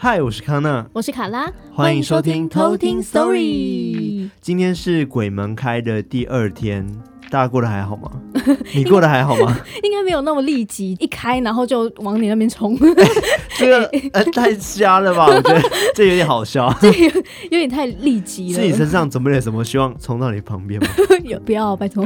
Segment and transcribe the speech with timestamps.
[0.00, 4.30] 嗨，我是康娜，我是卡拉，欢迎收听偷听 Story。
[4.40, 6.86] 今天是鬼门开的第二天，
[7.28, 8.08] 大家过得还好吗？
[8.76, 9.58] 你过得还好吗？
[9.82, 12.78] 应该没有那么立即，一开然后就往你那边冲。
[13.58, 15.26] 这个呃太瞎了吧？
[15.26, 15.60] 我觉得
[15.96, 17.10] 这有点好笑，这有
[17.50, 18.60] 有点太立即了。
[18.60, 19.64] 是你身上准备了什么？
[19.64, 20.88] 希望冲到你旁边吗？
[21.24, 22.04] 有不要拜托，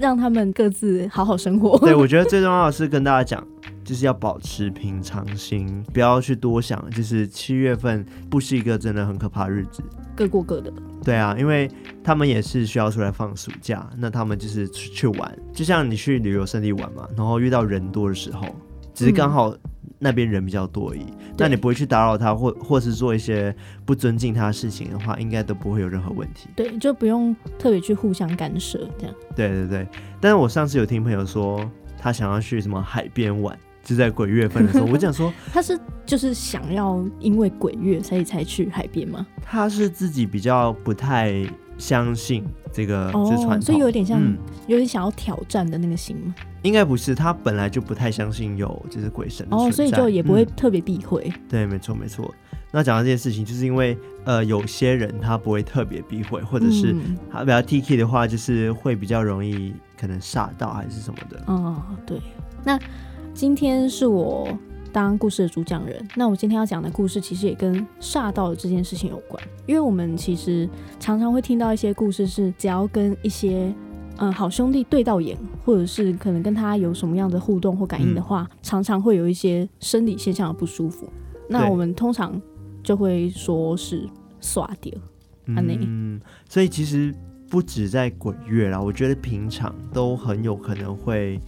[0.00, 1.78] 让他们各自好好生活。
[1.78, 3.46] 对，我觉得最重要的是跟大家讲。
[3.86, 6.90] 就是要保持平常心，不要去多想。
[6.90, 9.82] 就是七月份不是一个真的很可怕的日子，
[10.16, 10.72] 各过各的。
[11.04, 11.70] 对啊，因为
[12.02, 18.44] 他们也是需要出来放暑假，那他们就是去，去玩，就像你去旅游胜地玩嘛，然后遇到人多的时候，
[18.92, 19.56] 只是刚好
[20.00, 21.06] 那边人比较多而已。
[21.38, 26.48] 那、嗯、你不会去打扰他，或或是做一些不尊敬他的事情的话，应该都不会有任何问题。
[26.56, 29.14] 对，就不用特别去互相干涉这样。
[29.36, 29.86] 对对对，
[30.20, 33.56] 但是我上次有听朋友说，他想要去什么海边玩。
[33.86, 39.24] 就在鬼月份的时候，我讲说 他是就是想要因为鬼月所以才去海边吗？
[39.40, 41.46] 他是自己比较不太
[41.78, 46.34] 相信这个这传统，所以有点像、嗯、有点想要挑战的那个心吗？
[46.62, 51.40] 应该不是，他本来就不太相信有就是鬼神哦，所以就也不会特别避讳、嗯。
[51.48, 52.28] 对，没错没错。
[52.72, 56.92] 那讲到这件事情，就是因为呃有些人他不会特别避讳，或者是
[57.30, 61.40] 他比较 T K 的话，就是会比较容易可能吓到还是什么的。
[61.46, 62.20] 哦，对，
[62.64, 62.76] 那。
[63.36, 64.48] 今天是我
[64.90, 70.66] 当故事的主讲人，那我今天要讲的故事其实也跟煞到的这件事情有关，因为我们其实
[70.98, 73.70] 常常会听到一些故事，是只要跟一些
[74.16, 81.06] 嗯好兄弟对到眼，或者是可能跟他有什么样的互动或感应的话，嗯、常常会有一些生理现象的不舒服。
[81.46, 82.40] 那我们通常
[82.82, 84.08] 就会说是
[84.40, 84.98] 煞到。
[85.44, 87.14] 嗯，所以其实
[87.50, 91.38] 不止在鬼月啦，我觉得平常都很有可能会。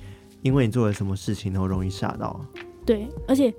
[0.48, 2.40] 因为你做了什么事情，然后容易吓到。
[2.84, 3.52] 对，而且，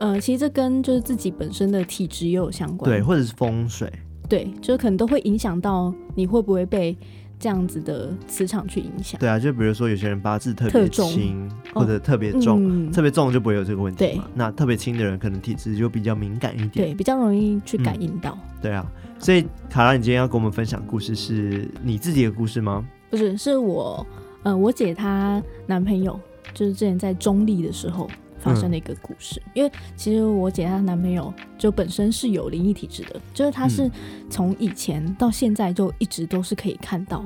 [0.00, 2.90] 呃，其实这跟就是自己本身的体质也有相关。
[2.90, 3.90] 对，或者是风水。
[4.28, 6.96] 对，就是可能都会影响到你会不会被
[7.38, 9.20] 这样子的磁场去影响。
[9.20, 14.24] 对啊，就比如说有些人八字特别轻，或者特别重，哦嗯、特别重就不会有这个问题嘛。
[14.34, 18.36] 那特别轻的人可能体质就比较敏感一点，对，比较容易去感应到。
[18.40, 18.84] 嗯、对啊，
[19.18, 22.84] 所以卡拉，你今天要跟我们分享故事是你自己的故事吗？
[23.10, 24.04] 不是，是我。
[24.44, 26.18] 呃，我姐她男朋友
[26.54, 28.08] 就是之前在中立的时候
[28.38, 29.40] 发生的一个故事。
[29.46, 33.90] 嗯、因为其实我姐她男朋友就本身是有灵异体质的，就是他是
[34.28, 37.24] 从以前到现在就一直都是可以看到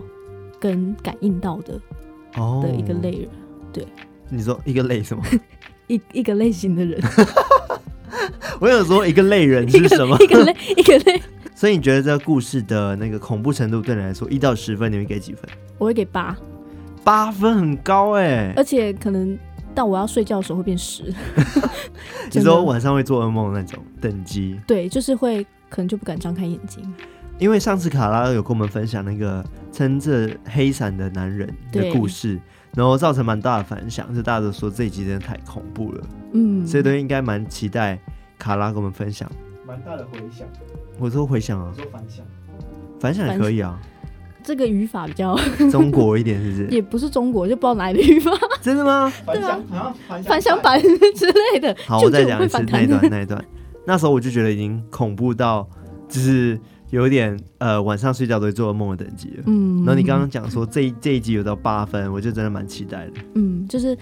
[0.60, 1.81] 跟感应到的
[2.37, 3.28] 哦的一个类人。
[3.72, 3.87] 对，
[4.28, 5.22] 你说一个类什么？
[5.88, 7.00] 一一个类型的人。
[8.59, 10.16] 我有说一个类人是什么？
[10.21, 11.21] 一个类一个类。
[11.55, 15.43] 所以你觉得这个故事的那个恐怖程度对你来说一到十分，你会给几分？
[15.78, 16.37] 我会给八。
[17.06, 19.39] 八分很高哎、欸，而且可能
[19.72, 21.05] 到我要睡觉的时候会变十。
[22.34, 24.61] 你说晚上会做噩梦那种等级？
[24.67, 26.93] 对，就是会可能就不敢张开眼睛。
[27.39, 32.41] 因为上次卡拉有跟我们分享那个撑着黑伞的男人的故事，
[32.75, 36.05] 然后造成蛮大的反响，就大家都说这一集真的太恐怖了。
[36.33, 37.97] 嗯，所以都应该蛮期待
[38.37, 39.31] 卡拉跟我们分享。
[39.65, 40.44] 蛮大的回响。
[40.99, 42.27] 我说回响啊，我说反响，
[42.99, 43.81] 反响也可以啊。
[44.46, 45.36] 这个语法比较
[45.72, 46.68] 中国一点，是不是？
[46.72, 48.30] 也不是中国，就不知道哪里的语法。
[48.62, 49.12] 真的吗？
[49.26, 49.92] 对啊，
[50.22, 51.76] 反响版之类的。
[51.84, 53.44] 好，我再讲一次那一段，那一段。
[53.84, 55.68] 那时候我就觉得已经恐怖到，
[56.08, 56.56] 就是
[56.90, 59.42] 有点呃，晚上睡觉都会做噩梦的等级了。
[59.46, 59.78] 嗯。
[59.78, 63.12] 然后你刚刚讲说这一这一集有到八分，我就真的蛮期待的。
[63.34, 63.98] 嗯，就是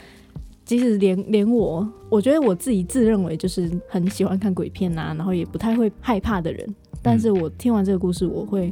[0.66, 8.70] 即使连连我，我觉得我自己自认为就是很喜欢看鬼片啊，然后也不太会害怕的人，但是我听完这个故事，我会。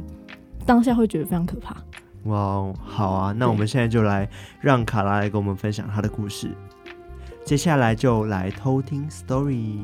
[0.65, 1.75] 当下会觉得非常可怕。
[2.23, 4.29] 哇，好啊，那我们现在就来
[4.61, 6.51] 让卡拉来跟我们分享她的故事。
[7.45, 9.77] 接下来就来偷听 story。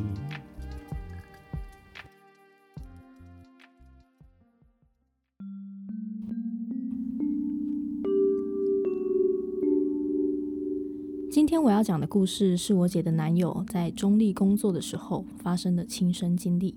[11.29, 16.75] 今天我要讲的故事是我姐的男友在中立工作的时候发生的亲身经历。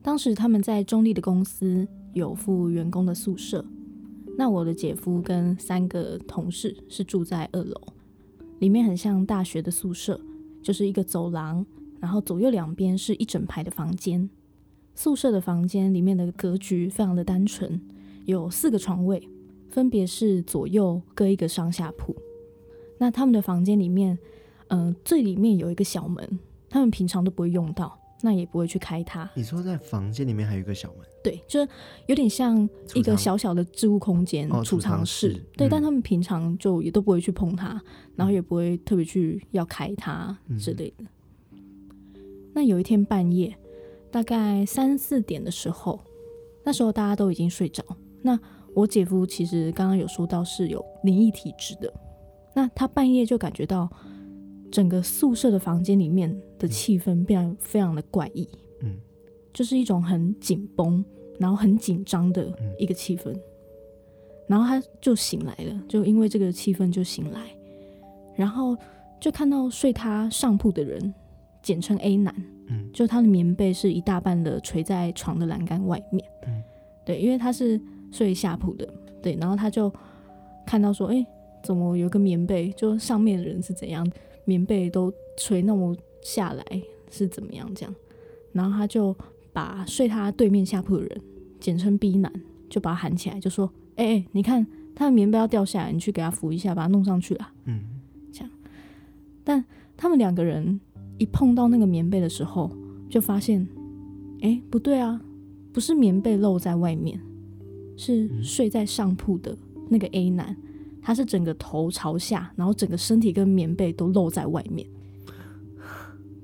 [0.00, 1.86] 当时他们在中立的公司。
[2.12, 3.64] 有附员工的宿舍，
[4.36, 7.80] 那我的姐夫跟三个同事是住在二楼，
[8.58, 10.20] 里面很像大学的宿舍，
[10.62, 11.64] 就是一个走廊，
[12.00, 14.28] 然后左右两边是一整排的房间。
[14.94, 17.80] 宿舍的房间里面的格局非常的单纯，
[18.24, 19.28] 有四个床位，
[19.68, 22.16] 分别是左右各一个上下铺。
[22.98, 24.18] 那他们的房间里面，
[24.68, 26.38] 嗯、最里面有一个小门，
[26.68, 27.96] 他们平常都不会用到。
[28.20, 29.28] 那也不会去开它。
[29.34, 31.06] 你说在房间里面还有一个小门？
[31.22, 31.68] 对，就是
[32.06, 35.34] 有点像一个小小的置物空间，储藏、室。
[35.56, 37.80] 对，嗯、但他们平常就也都不会去碰它，
[38.16, 41.04] 然后也不会特别去要开它之类的。
[41.52, 41.58] 嗯、
[42.54, 43.54] 那有一天半夜，
[44.10, 46.00] 大概三四点的时候，
[46.64, 47.84] 那时候大家都已经睡着。
[48.22, 48.38] 那
[48.74, 51.92] 我姐夫其实刚刚有说到是有灵异体质的，
[52.54, 53.90] 那他半夜就感觉到
[54.70, 58.48] 整个宿舍的房间里面的气氛变得非常的怪异，
[58.82, 58.96] 嗯，
[59.52, 61.04] 就是一种很紧绷，
[61.38, 63.34] 然后很紧张的一个气氛。
[64.46, 67.40] 然后他就醒来了，就因为这个气氛就醒来，
[68.34, 68.76] 然后
[69.20, 71.14] 就看到睡他上铺的人。
[71.60, 72.32] 简称 A 男，
[72.68, 76.62] 嗯，就他的棉被是一大半的垂在床的栏杆外面，嗯，
[77.04, 77.78] 对，因为他是
[78.12, 78.88] 睡下铺的，
[79.20, 79.92] 对，然后他就
[80.64, 81.26] 看到说，哎，
[81.62, 84.08] 怎么有个棉被，就上面的人是怎样，
[84.48, 86.64] 棉被都垂那么下来
[87.10, 87.70] 是怎么样？
[87.74, 87.94] 这样，
[88.52, 89.14] 然后他就
[89.52, 91.20] 把睡他对面下铺的人，
[91.60, 92.32] 简称 B 男，
[92.70, 97.80] 就把他喊起来，就说，哎哎，你看他的棉被要掉下来，你去给他扶一下，把他弄上去了，嗯，
[98.32, 98.50] 这样，
[99.44, 99.64] 但
[99.96, 100.80] 他们两个人。
[101.20, 102.70] 一碰到那个棉被的时候，
[103.10, 103.66] 就发现，
[104.40, 105.20] 哎，不对啊，
[105.72, 107.20] 不是棉被露在外面，
[107.96, 109.58] 是睡在上铺的
[109.88, 110.56] 那个 A 男，
[111.08, 114.86] 他是整个头朝下，然后整个身体跟棉被都露在外面。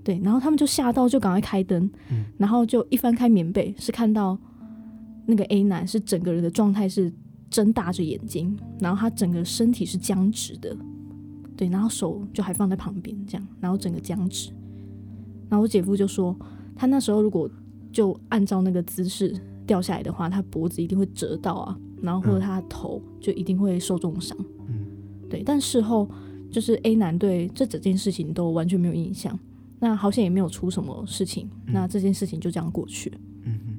[0.03, 1.91] 对，然后他们就吓到，就赶快开灯，
[2.39, 4.39] 然后就一翻开棉被，是看到
[5.27, 7.13] 那个 A 男是整个人的状态是
[7.51, 10.75] 睁大着眼睛，然后他整个身体是僵直的，
[11.59, 14.51] 对，然后手就还放在旁边这样，然后整个僵直。
[15.51, 16.35] 然后我姐夫就说，
[16.75, 17.51] 他那时候如果
[17.93, 24.37] 就按照那个姿势掉下来的话，他脖子一定会折到啊，然后或者他的头就一定会受重伤。
[24.69, 24.87] 嗯，
[25.31, 25.43] 对。
[25.43, 26.07] 但事后
[26.51, 29.39] 就是 A 男对这整件事情都完全没有印象，
[29.81, 33.11] 那好像也没有出什么事情，那这件事情就这样过去。
[33.45, 33.79] 嗯哼。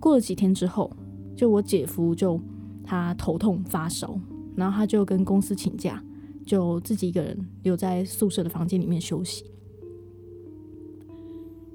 [0.00, 0.90] 过了几天之后，
[1.36, 2.40] 就我姐夫就
[2.82, 4.18] 他头痛发烧，
[4.56, 6.02] 然后他就跟公司请假，
[6.44, 9.44] 就自己一个人留在宿舍的房间里面休息。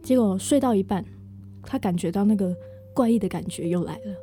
[0.03, 1.03] 结果睡到一半，
[1.63, 2.55] 他感觉到那个
[2.93, 4.15] 怪异的感觉又来了，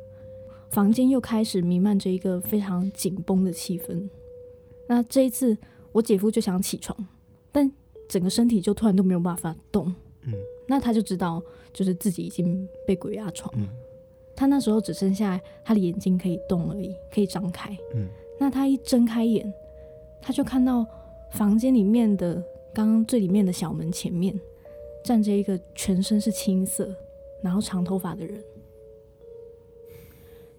[0.71, 4.07] 房间又开始弥漫着一个非常紧绷的气氛。
[4.87, 5.57] 那这一次，
[5.91, 6.97] 我姐夫就想起床，
[7.51, 7.71] 但
[8.07, 9.93] 整个身体就突然都没有办法动。
[10.23, 10.33] 嗯，
[10.67, 11.41] 那他就知道，
[11.73, 13.53] 就是自己已经被鬼压床。
[13.57, 13.67] 嗯，
[14.35, 17.75] 他那时候只剩下他的眼睛可以动而已，可以张开。
[17.95, 18.07] 嗯，
[18.39, 19.51] 那他一睁开眼，
[20.21, 20.85] 他就看到
[21.31, 22.35] 房间里面的
[22.73, 24.37] 刚刚最里面的小门前面。
[25.03, 26.93] 站着一个全身是青色，
[27.41, 28.43] 然后长头发的人，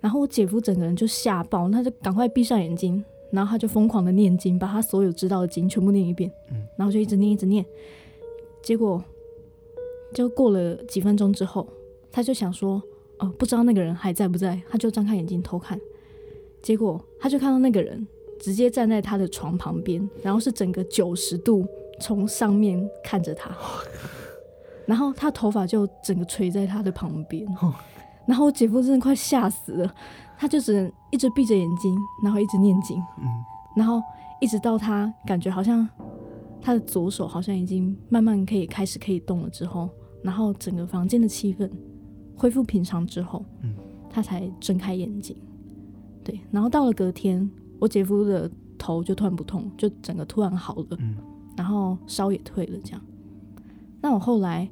[0.00, 6.30] 然后我姐夫整个人就吓爆，他就赶快闭上眼睛，然后他就疯狂的念经，把他所有知道的经全部念一遍，
[6.76, 7.64] 然后就一直念一直念，
[8.62, 9.02] 结果
[10.14, 11.66] 就过了几分钟之后，
[12.12, 12.82] 他就想说，
[13.18, 15.80] 哦，不知道那个人还在不在，他就张开眼睛偷看，
[16.62, 18.06] 结果他就看到那个人
[18.38, 21.66] 直接站在他的床旁边，然后是整个九十度
[22.00, 23.50] 从上面看着他。
[24.86, 27.46] 然后他头发就整个垂在他的旁边，
[28.28, 29.94] 然后我姐夫真的快吓死了，
[30.36, 33.02] 他就只能一直闭着眼睛，然后一直念经，
[33.74, 34.02] 然后
[34.38, 35.88] 一直到他感觉好像
[36.60, 39.88] 他的左手好像已经慢慢可以开始可以动了之后，
[40.22, 41.70] 然后整个房间的气氛
[42.36, 43.42] 恢复平常之后，
[44.10, 45.34] 他才睁开眼睛。
[46.22, 50.98] 对，然后到了隔天，我姐夫的头就突然不痛，就整个突然好了，
[51.56, 53.00] 然后烧也退了，这样。
[54.02, 54.68] 那我后来，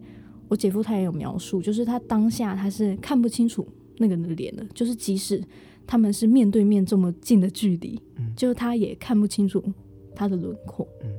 [0.48, 3.66] 我姐夫他也有描述，就是他当下他是看不清楚
[3.98, 5.42] 那个人的脸的，就是即使
[5.86, 9.62] 他们是面对面这么近的距离，嗯，就他也看不清楚
[10.14, 11.10] 他的轮廓，嗯，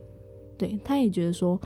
[0.57, 1.59] 对，他也觉得说，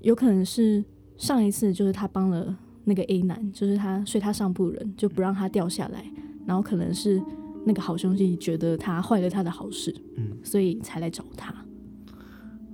[0.00, 0.82] 有可能是
[1.16, 6.04] 上一次就是他帮了那个 A 男，就是他睡他上铺人，就不让他掉下来，
[6.46, 7.22] 然后可能是
[7.66, 11.52] 那个好兄弟觉得他坏了他的好事，嗯，所以才来找他，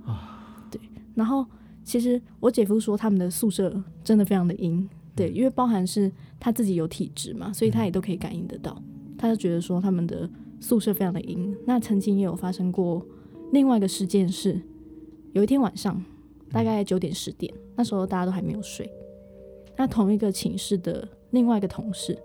[0.05, 0.79] 啊，对，
[1.13, 1.45] 然后。
[1.89, 8.79] 其实我姐夫说他们的宿舍真的非常的阴，对，因为包含是他自己有体质嘛，所以他也都可以感应得到。
[9.17, 10.29] 他就觉得说他们的
[10.59, 11.57] 宿舍非常的阴。
[11.65, 13.03] 那曾经也有发生过
[13.51, 14.61] 另外一个事件是，
[15.33, 15.99] 有一天晚上
[16.51, 18.87] 大概九点十点，那时候大家都还没有睡，
[19.75, 22.15] 那同一个寝室的另外一个同事，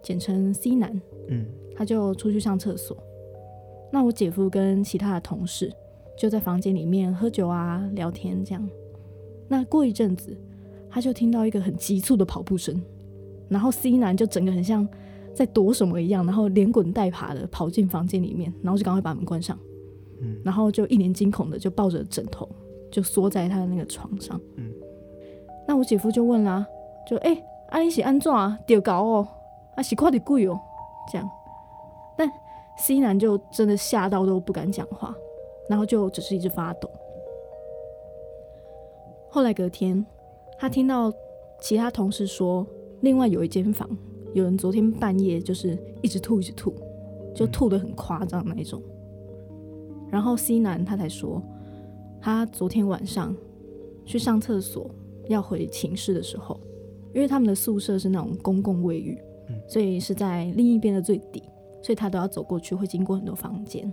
[0.00, 1.44] 简称 C 男，嗯，
[1.74, 2.96] 他就出去上厕所。
[3.92, 5.72] 那我姐夫跟其他的同事
[6.16, 8.70] 就在房间里面喝酒啊、聊天这样。
[9.48, 10.36] 那过一阵子，
[10.90, 12.80] 他就听到一个很急促的跑步声，
[13.48, 14.86] 然后 C 男就整个很像
[15.34, 19.58] 在躲什么一样，然后连滚带爬的跑进房间里面，然后就赶快把门关上，
[20.20, 22.48] 嗯，然后就一脸惊恐的就抱着枕头
[22.90, 24.70] 就缩在他的那个床上，嗯，
[25.66, 26.66] 那我姐夫就问啦，
[27.08, 27.42] 就哎，
[27.82, 28.58] 你是安怎啊？
[28.66, 29.28] 丢搞哦，
[29.76, 30.58] 啊是快点跪哦，
[31.10, 31.28] 这样，
[32.16, 32.30] 但
[32.78, 35.14] C 男就真的吓到都不敢讲话，
[35.68, 36.90] 然后就只是一直发抖。
[39.30, 40.04] 后来隔天，
[40.58, 41.12] 他听到
[41.60, 42.66] 其他同事说，
[43.00, 43.88] 另外有一间房，
[44.32, 46.74] 有人昨天半夜就是一直吐，一直吐，
[47.34, 48.82] 就吐得很夸张那一种。
[50.10, 51.42] 然后 C 男他才说，
[52.20, 53.36] 他昨天晚上
[54.06, 54.90] 去上厕所，
[55.28, 56.58] 要回寝室的时候，
[57.14, 59.18] 因为他们的宿舍是那种公共卫浴，
[59.68, 61.42] 所以是在另一边的最底，
[61.82, 63.92] 所以他都要走过去，会经过很多房间。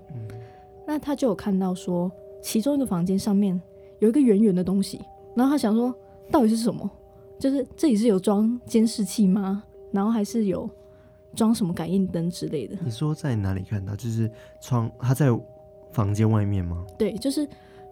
[0.87, 2.09] 那他就有看到说，
[2.41, 3.59] 其中一个房间上面
[3.99, 5.01] 有一个圆圆的东西，
[5.35, 5.93] 然后他想说，
[6.31, 6.89] 到底是什么？
[7.37, 9.61] 就是这里是有装监视器吗？
[9.91, 10.69] 然后还是有
[11.35, 12.77] 装什么感应灯之类的？
[12.83, 13.95] 你说在哪里看到？
[13.95, 15.27] 就是窗，他在
[15.91, 16.85] 房间外面吗？
[16.97, 17.47] 对，就是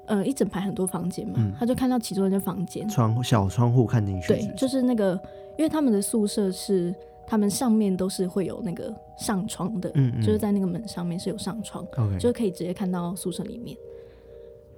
[0.06, 4.28] 呃一整排很多房间嘛，嗯、他就看到其中一间房间窗小窗户看进去？
[4.30, 5.20] 对，就是那个，
[5.58, 6.96] 因为他们的宿舍是
[7.28, 12.18] 他们上面都是会有那个上窗的，嗯，嗯，就是在那个门上面是有上窗，Okay.
[12.18, 13.78] 就是可以直接看到宿舍里面。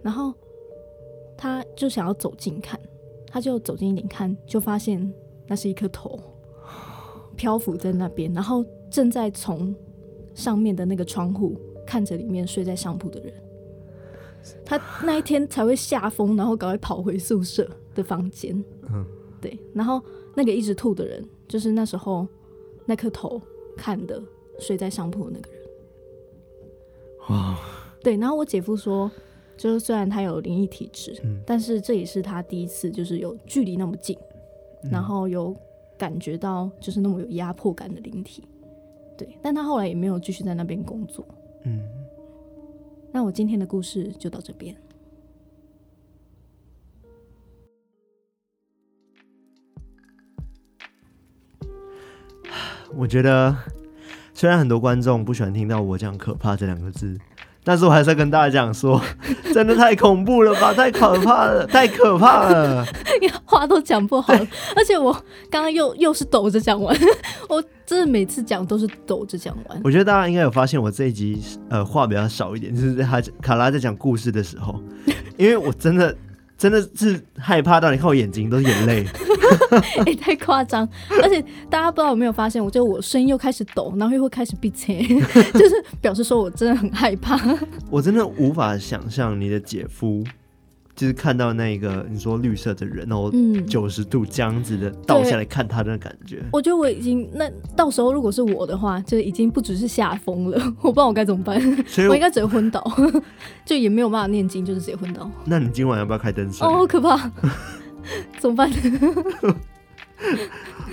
[0.02, 0.34] 然后
[1.38, 2.80] 他就想要走近看。
[3.28, 5.14] 他就走近一点看，就发现
[5.46, 6.18] 那是一颗头
[7.36, 9.76] 漂浮在那边，然后正在从
[10.34, 11.54] 上面的那个窗户
[11.86, 13.34] 看着里面睡在上铺的人。
[14.64, 18.56] 他那一天才会吓疯，然后赶快跑回宿舍的房间。
[18.90, 19.06] 嗯，
[19.42, 19.60] 对。
[19.74, 20.02] 然后
[20.34, 22.26] 那个一直吐的人，就是那时候
[22.86, 23.42] 那颗头
[23.76, 24.24] 看的
[24.60, 25.62] 睡在上铺的那个人。
[27.28, 27.60] 哇。
[28.02, 28.16] 对。
[28.16, 29.12] 然后我姐夫说。
[29.58, 34.18] 就是虽然他有灵异体质，嗯、但是这也是他第一次，就是有距离那么近，
[34.84, 35.56] 嗯、然后有
[35.98, 38.44] 感觉到就是那么有压迫感的灵体，
[39.18, 39.38] 对。
[39.42, 41.26] 但他后来也没有继续在那边工作。
[41.64, 41.82] 嗯。
[43.12, 44.76] 那我今天的故事就到这边。
[52.94, 53.56] 我觉得，
[54.34, 57.18] 虽然很多观众不喜欢听到我讲“可怕”这两个字。
[57.66, 59.02] 但是我还是要跟大家讲说，
[59.52, 62.86] 真的太恐怖了吧，太可怕了， 太可怕了，
[63.44, 64.32] 话都讲不好，
[64.76, 65.12] 而且我
[65.50, 66.96] 刚刚又又是抖着讲完，
[67.50, 69.82] 我真的每次讲都是抖着讲完。
[69.84, 73.04] 我觉得大家应该有发现，我这一集呃话比较少一点，就是在
[73.42, 74.80] 卡拉在讲故事的时候，
[75.36, 76.16] 因为我真的。
[76.58, 79.06] 真的是害怕到你看我眼睛都是眼泪，
[80.00, 80.88] 哎、欸，太夸张！
[81.22, 85.02] 而且大家不知道有没有发现，我就我声音又开始抖，然后又会开始闭嘴，
[85.54, 87.40] 就是表示说我真的很害怕。
[87.90, 90.24] 我真的无法想象你的姐夫。
[90.96, 93.30] 就是看到那个你说绿色的人，然后
[93.68, 96.42] 九十度这样子的倒下来看他的感觉。
[96.54, 101.60] 我觉得我已经那到时候如果是我的话，就已经不只是吓疯了，我不知道我该怎么办。
[101.86, 102.82] 所以我，我应该直接昏倒，
[103.68, 105.30] 就也没有办法念经，就是直接昏倒。
[105.44, 106.66] 那你今晚要不要开灯睡？
[106.66, 107.30] 哦，好可怕！
[108.40, 108.70] 怎么办？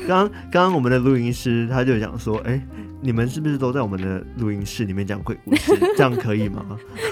[0.09, 2.62] 刚刚刚我们的录音师他就讲说，哎、欸，
[3.00, 5.73] 你们是不是都在我们的录音室里面讲鬼故事？
[5.97, 6.64] 这样可以吗？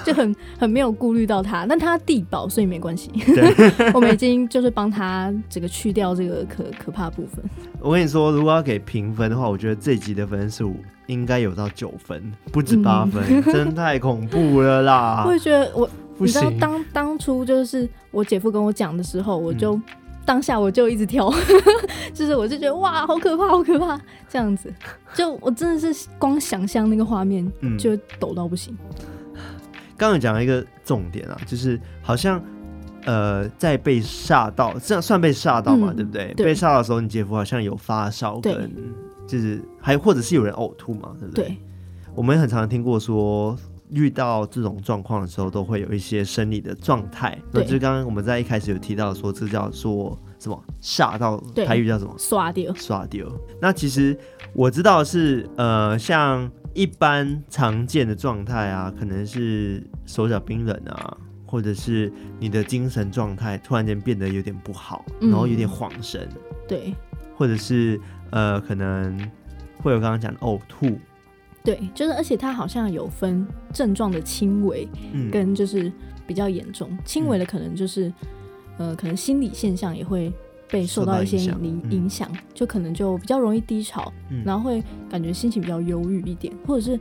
[0.05, 3.11] 就很很没有顾虑到他，但他地保，所以没关系。
[3.27, 3.55] 对
[3.95, 7.45] 我们已经就是帮他这个去掉这个可可怕部分。
[7.79, 10.77] 我跟你说，如果要给评分的话，我觉得这集的分数
[11.07, 15.23] 应该有到九分，不止八分，嗯、真的太恐怖了啦！
[15.27, 15.89] 我也觉得我，
[16.27, 19.75] 你知道当当初就是我姐夫跟我讲的时候，我就。
[19.75, 19.83] 嗯
[20.27, 21.29] 当下我就一直跳，
[22.15, 23.99] 就是我就觉得哇，好可怕，好可怕，
[24.29, 24.73] 这样子，
[25.13, 28.77] 就我真的是光想象那个画面就抖到不行。
[29.97, 32.41] 刚刚讲了一个重点啊，就是好像
[33.07, 36.35] 呃在被吓到，这样算被吓到嘛，嗯、对不对？
[36.37, 38.71] 对被吓到的时候，你姐夫好像有发烧，跟
[39.27, 41.47] 就是还或者是有人呕吐嘛，对不对？
[41.47, 41.57] 对
[42.15, 43.57] 我们也很常听过说。
[43.93, 47.39] 遇到这种状况的时候，都会有一些生理的状态。
[47.53, 50.65] 那就是刚刚我们在一开始有提到说，这叫做什么？
[50.81, 52.15] 吓到台语叫什么？
[52.19, 53.27] 刷掉，刷掉。
[53.61, 54.19] 那其实
[54.53, 66.29] 我知道是呃，像一般常见的状态啊，可能是手脚冰冷啊，或者是你的精神状态突然间变得有点不好，然后有点恍神。
[66.33, 66.95] 嗯、对，
[67.37, 69.19] 或者是呃，可能
[69.79, 70.99] 会有刚刚讲的呕吐。
[71.63, 74.89] 对，就是，而且它好像有分症状的轻微，
[75.31, 75.93] 跟就是
[76.27, 76.89] 比较严重。
[77.05, 78.09] 轻、嗯、微的可能就是，
[78.79, 80.33] 嗯、呃，可能心理现象也会
[80.71, 86.99] 被受到一些影影响，嗯、就可能就比较容易低潮，嗯、然后会感觉心情比较忧郁一点，或者是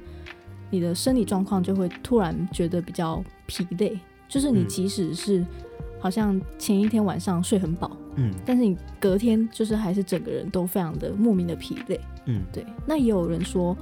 [0.70, 3.98] 你的生理状况就会突然觉得比较疲累，
[4.28, 5.46] 就是你即使是
[6.02, 12.66] 好像前一天晚上睡很饱，嗯，但是你隔天就是还是整个人都非常的莫名的疲累，嗯，对。
[12.86, 13.74] 那也有人说。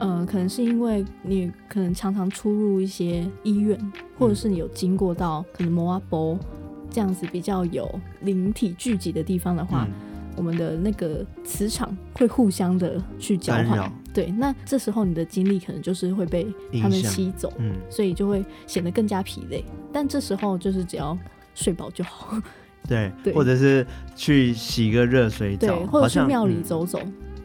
[0.00, 3.78] 嗯、呃，可能是因为你可能常常出入一些医院，
[4.18, 6.38] 或者是你有经过到可能摩阿波
[6.90, 7.88] 这样子比较有
[8.22, 9.92] 灵体聚集的地方的话，嗯、
[10.36, 13.92] 我们的那个磁场会互相的去交换。
[14.12, 16.44] 对，那这时候你的精力可能就是会被
[16.82, 19.64] 他们吸走，嗯，所以就会显得更加疲累。
[19.92, 21.16] 但这时候就是只要
[21.54, 22.36] 睡饱就好，
[22.88, 27.00] 对，对或者是去洗个热水澡，对，或者去庙里嗯走走。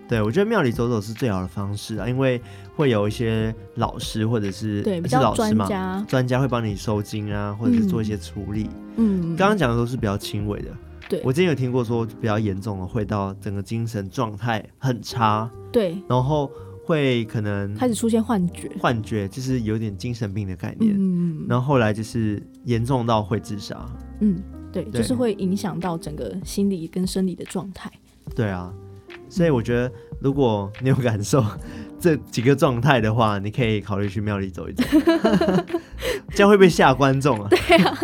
[0.08, 2.40] 对，我觉得庙里走走是最好的方式啊，因为
[2.76, 8.70] 会有一些老师或者是对比较专家，专家会帮你收金啊，或者是做一些处理。
[8.98, 10.70] 嗯，刚刚讲的都是比较轻微的，
[11.10, 16.52] 对我之前有听过说比较严重的会到整个精神状态很差，对，然后
[16.86, 23.84] 会可能开始出现幻觉，幻觉，就是有点精神病的概念，嗯，然后后来就是严重到会自杀。
[24.22, 24.40] 嗯，
[24.72, 27.92] 对，对就是会影响到整个心理跟生理的状态。
[28.36, 28.74] 对啊，
[29.36, 31.44] 所以我觉得如果你有感受
[32.00, 34.84] 这几个状态的话，你可以考虑去庙里走一走，
[36.34, 37.50] 这样会不会吓观众啊？
[37.50, 38.00] 对啊，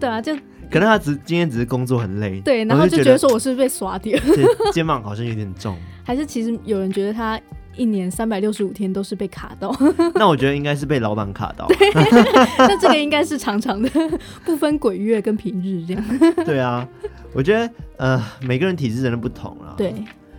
[0.00, 0.34] 对啊，就
[0.70, 5.76] 可能他只今天只是工作很累，对，然后就觉得说我是不是被耍掉， 对肩膀好像有点重。
[6.04, 7.38] 还是其实有人觉得他
[7.76, 9.76] 一年三百六十五天都是被卡到，
[10.14, 11.68] 那我觉得应该是被老板卡到。
[12.56, 13.90] 那这个应该是常常的，
[14.42, 16.04] 不分鬼月跟平日这样。
[16.46, 16.88] 对啊，
[17.34, 19.74] 我觉得呃，每个人体质真的不同啦。
[19.76, 19.94] 对，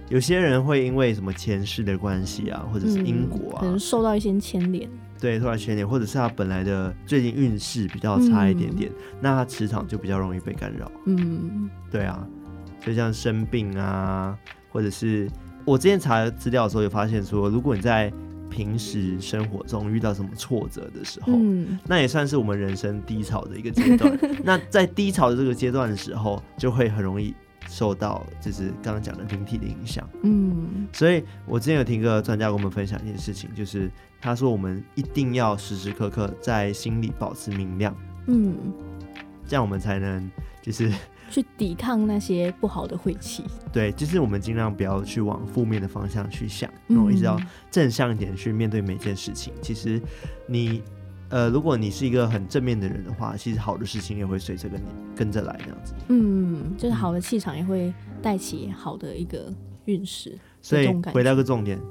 [0.09, 4.89] 有些人会因为什么前世的关系啊，或者是因果啊，嗯、可能受到一些牵连。
[5.19, 10.91] 对，受到牵连，或者是他本来的最近运势比较差一点点，嗯、那他磁场就比较容易被干扰。
[11.05, 12.27] 嗯，对啊，
[12.85, 14.37] 就像生病啊，
[14.69, 15.29] 或者是
[15.65, 18.11] 我之前查资料的时候有发现说，如果你在
[18.49, 24.19] 平时生活中遇到什么挫折的时候，嗯，那也算是我们人生低潮的一个阶段。
[24.43, 27.33] 那在低潮的这个阶段的时候，就会很容易
[27.73, 30.07] 受到就是刚刚讲的灵体的影响。
[30.21, 33.89] 嗯，所以我之前有听个专家跟我们分享一件事情，就是
[34.21, 37.95] 他说我们一定要时时刻刻在心里保持明亮，
[38.27, 38.55] 嗯，
[39.47, 40.29] 这样我们才能
[40.61, 40.93] 就是
[41.31, 43.43] 去抵抗那些不好的晦气。
[43.71, 47.39] 对，就是我们尽量不要去往负面的方向去想，然后一直要
[47.71, 49.51] 正向一点去面对每件事情。
[49.63, 49.99] 其实
[50.45, 50.83] 你
[51.33, 54.85] 呃，如果你是一个很正面的人的话，其实好的事情也会随着跟你
[55.15, 55.95] 跟着来这样子。
[56.09, 59.51] 嗯，就是好的气场也会带起好的一个
[59.85, 60.37] 运势。
[60.61, 61.81] 所以回到个重点，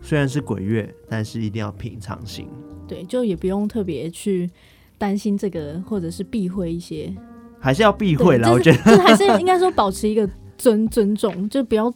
[0.00, 2.46] 虽然是鬼月，但是一定要平常心。
[2.86, 4.48] 对，就也不用特别去
[4.96, 7.12] 担心这个，或者是避讳一些。
[7.58, 11.92] 还是要避讳啦，我觉得，就是还是应该说保持一个尊尊重，就不要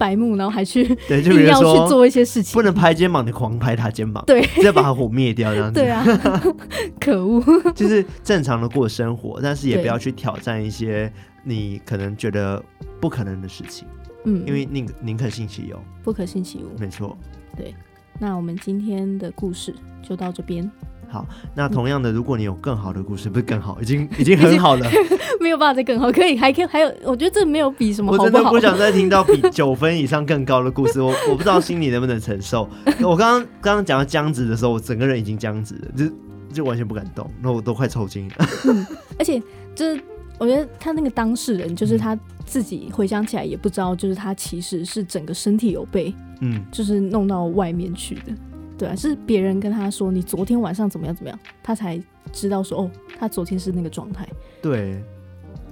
[0.00, 5.78] 白目，然后还去对，就比如说要去做一些事情，不能拍肩膀，你狂拍他肩膀，对，再把他火灭掉这样子。
[5.78, 6.02] 对啊，
[6.98, 7.42] 可恶，
[7.76, 11.12] 就是正常的过生活，但是也不要去挑战一些
[11.44, 12.62] 你可能觉得
[12.98, 13.86] 不可能的事情。
[14.24, 16.78] 嗯，因为宁宁可信其有，不可信其无。
[16.78, 17.16] 没错。
[17.54, 17.74] 对，
[18.18, 20.70] 那我们今天的故事就到这边。
[21.10, 24.88] 好，那同样的，如果你有更好的故事，不是更好，已经 已经很好了，
[25.40, 32.68] 没有办法再更好，可以，还可以，还有，我觉得这没有比什么好不好，我真的不想再听到比九分以上更高的故事，我我不知道心里能不能承受。
[33.02, 36.04] 我刚刚刚刚讲到僵直的时候，我整个人已经僵直了，就
[36.52, 38.34] 就完全不敢动，那我都快抽筋了。
[38.68, 38.86] 嗯，
[39.18, 39.42] 而且
[39.74, 40.00] 就是
[40.38, 48.32] 我觉得他那个当事人，就是他自己回想起来也不知道，就是他其实是整个身体有被，嗯，就是弄到外面去的。
[48.80, 54.26] 对啊，是别人跟他说你昨天晚上怎么样怎么样，他才知道说哦，他昨天是那个状态。
[54.62, 55.04] 对，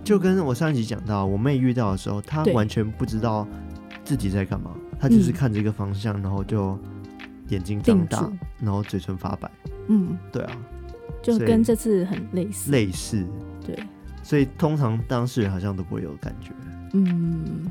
[0.04, 3.48] 就跟我上一集讲到，我妹遇到的时候，她完全不知道
[4.04, 6.78] 自己在干嘛，她只是看着一个方向，嗯、然后就
[7.48, 9.50] 眼睛瞪大，然后嘴唇发白。
[9.86, 10.52] 嗯，对啊，
[11.22, 12.70] 就跟这次很类似。
[12.70, 13.24] 类似，
[13.64, 13.74] 对，
[14.22, 16.52] 所以通常当事人好像都不会有感觉。
[16.92, 17.70] 嗯。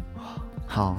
[0.68, 0.98] 好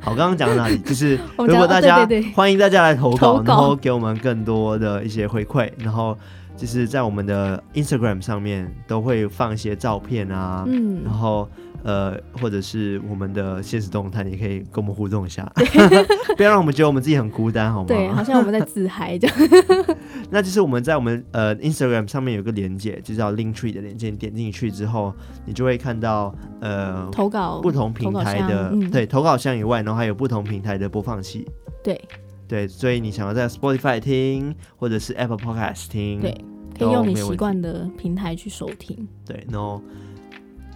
[0.00, 0.76] 好，刚刚讲到哪里？
[0.84, 6.16] 就是如果大家欢迎大家来投稿，然后给我们更多的一些回馈，然后
[6.56, 11.48] 就是在我们的 Instagram 上面都会放一些照片啊，嗯，然后
[11.82, 15.50] 呃，或者是我们的现实动态，你可以跟我们互动一下，
[16.36, 17.86] 不要让我们觉得我们自己很孤单，好吗？
[17.88, 19.36] 对，好像我们在自嗨这样。
[20.30, 25.12] 那就是我们在我们呃 Instagram 上面有个连接，就叫 Linktree 的连接，你点进去之后，
[25.44, 31.48] 你就会看到呃投稿不同平台的对投稿箱以外，然后还有不同平台的播放器。
[31.82, 32.00] 对
[32.46, 36.44] 对，所以你想要在 Spotify 听，或者是 Apple Podcast 听，对，
[36.78, 39.08] 可以用你习惯的平台去收听。
[39.24, 39.82] 对，然后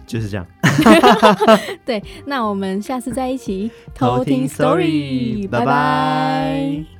[0.05, 0.45] 就是这样。
[1.85, 6.94] 对，那我们下次再一起偷听 Story，拜拜。